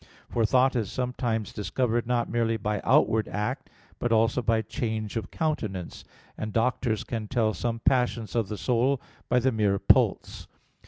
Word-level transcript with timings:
For 0.31 0.47
thought 0.47 0.75
is 0.75 0.91
sometimes 0.91 1.53
discovered 1.53 2.07
not 2.07 2.27
merely 2.27 2.57
by 2.57 2.81
outward 2.83 3.27
act, 3.27 3.69
but 3.99 4.11
also 4.11 4.41
by 4.41 4.63
change 4.63 5.15
of 5.15 5.29
countenance; 5.29 6.03
and 6.35 6.51
doctors 6.51 7.03
can 7.03 7.27
tell 7.27 7.53
some 7.53 7.81
passions 7.81 8.35
of 8.35 8.47
the 8.47 8.57
soul 8.57 8.99
by 9.29 9.37
the 9.37 9.51
mere 9.51 9.77
pulse. 9.77 10.47